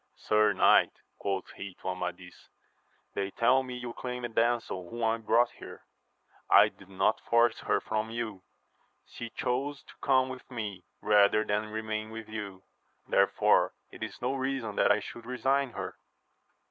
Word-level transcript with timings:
Sir 0.15 0.51
"knight, 0.53 0.93
quoth 1.19 1.51
he 1.51 1.75
to 1.75 1.89
Amadis, 1.89 2.49
they 3.13 3.29
tell 3.29 3.61
me 3.61 3.75
you 3.77 3.93
claim 3.93 4.25
a 4.25 4.29
damsel 4.29 4.89
whom 4.89 5.03
I 5.03 5.17
brought 5.17 5.51
here: 5.51 5.85
I 6.49 6.69
did 6.69 6.89
not 6.89 7.21
force 7.21 7.59
her 7.59 7.79
from 7.79 8.09
j'^ou; 8.09 8.41
she 9.05 9.29
chose 9.29 9.83
to 9.83 9.93
come 10.01 10.29
with 10.29 10.49
me, 10.49 10.85
rather 11.03 11.43
than 11.43 11.67
remain 11.69 12.09
with 12.09 12.27
you, 12.29 12.63
therefore 13.07 13.73
it 13.91 14.01
is 14.01 14.19
no 14.23 14.33
reason 14.33 14.75
that 14.77 14.91
I 14.91 15.01
should 15.01 15.27
resign 15.27 15.73
her. 15.73 15.99